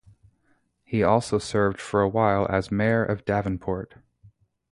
[0.83, 3.97] He also served for a while as mayor of Davenport.